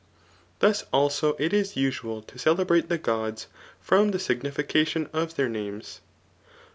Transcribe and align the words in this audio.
Thus 0.57 0.83
also 0.91 1.35
it 1.37 1.53
is 1.53 1.75
usual 1.77 2.23
to 2.23 2.39
celebrate 2.39 2.89
the 2.89 2.97
gods 2.97 3.45
[from 3.79 4.09
the 4.09 4.17
sig 4.19 4.41
nifieadoii 4.41 5.07
of 5.13 5.35
their 5.35 5.47
names. 5.47 6.01